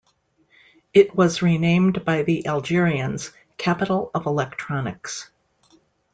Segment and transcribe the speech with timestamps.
[0.95, 5.29] It was renamed by the Algerians: Capital of electronics.